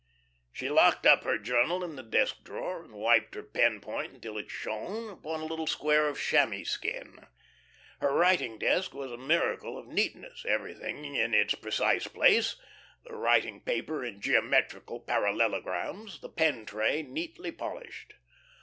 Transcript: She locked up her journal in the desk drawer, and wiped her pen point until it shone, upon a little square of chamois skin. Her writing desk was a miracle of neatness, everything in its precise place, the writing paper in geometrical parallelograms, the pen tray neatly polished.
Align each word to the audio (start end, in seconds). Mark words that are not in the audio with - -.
She 0.51 0.67
locked 0.67 1.05
up 1.05 1.23
her 1.25 1.37
journal 1.37 1.83
in 1.83 1.95
the 1.95 2.01
desk 2.01 2.43
drawer, 2.43 2.83
and 2.83 2.91
wiped 2.95 3.35
her 3.35 3.43
pen 3.43 3.79
point 3.79 4.13
until 4.13 4.35
it 4.39 4.49
shone, 4.49 5.11
upon 5.11 5.41
a 5.41 5.45
little 5.45 5.67
square 5.67 6.07
of 6.09 6.19
chamois 6.19 6.63
skin. 6.63 7.27
Her 7.99 8.11
writing 8.11 8.57
desk 8.57 8.95
was 8.95 9.11
a 9.11 9.17
miracle 9.17 9.77
of 9.77 9.85
neatness, 9.85 10.43
everything 10.43 11.13
in 11.15 11.35
its 11.35 11.53
precise 11.53 12.07
place, 12.07 12.55
the 13.03 13.13
writing 13.13 13.61
paper 13.61 14.03
in 14.03 14.19
geometrical 14.19 14.99
parallelograms, 15.01 16.19
the 16.21 16.29
pen 16.29 16.65
tray 16.65 17.03
neatly 17.03 17.51
polished. 17.51 18.15